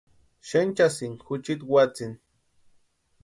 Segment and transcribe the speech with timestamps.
[0.49, 2.17] Xenchasïnka juchiti watsïni.